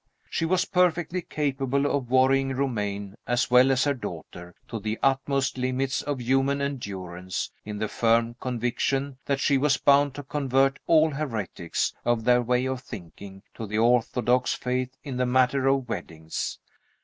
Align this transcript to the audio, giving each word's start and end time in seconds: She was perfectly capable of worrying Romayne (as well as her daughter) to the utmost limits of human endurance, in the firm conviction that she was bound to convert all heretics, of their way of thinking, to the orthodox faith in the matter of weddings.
She 0.31 0.45
was 0.45 0.65
perfectly 0.65 1.21
capable 1.21 1.85
of 1.85 2.09
worrying 2.09 2.55
Romayne 2.55 3.13
(as 3.27 3.51
well 3.51 3.69
as 3.69 3.83
her 3.83 3.93
daughter) 3.93 4.55
to 4.67 4.79
the 4.79 4.97
utmost 5.03 5.59
limits 5.59 6.01
of 6.01 6.19
human 6.19 6.59
endurance, 6.59 7.51
in 7.65 7.77
the 7.77 7.87
firm 7.87 8.33
conviction 8.41 9.19
that 9.27 9.39
she 9.39 9.59
was 9.59 9.77
bound 9.77 10.15
to 10.15 10.23
convert 10.23 10.79
all 10.87 11.11
heretics, 11.11 11.93
of 12.03 12.23
their 12.23 12.41
way 12.41 12.65
of 12.65 12.81
thinking, 12.81 13.43
to 13.53 13.67
the 13.67 13.77
orthodox 13.77 14.55
faith 14.55 14.89
in 15.03 15.17
the 15.17 15.27
matter 15.27 15.67
of 15.67 15.87
weddings. 15.87 16.57